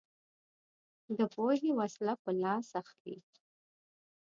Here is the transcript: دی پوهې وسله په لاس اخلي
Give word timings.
دی 1.15 1.25
پوهې 1.33 1.69
وسله 1.79 2.13
په 2.23 2.31
لاس 2.41 2.67
اخلي 2.81 3.17